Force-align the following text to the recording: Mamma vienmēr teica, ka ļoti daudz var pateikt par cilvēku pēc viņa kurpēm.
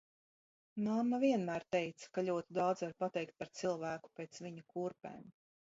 Mamma 0.87 1.19
vienmēr 1.25 1.65
teica, 1.75 2.09
ka 2.17 2.25
ļoti 2.31 2.59
daudz 2.61 2.85
var 2.87 2.99
pateikt 3.05 3.39
par 3.43 3.53
cilvēku 3.61 4.15
pēc 4.21 4.45
viņa 4.49 4.71
kurpēm. 4.75 5.27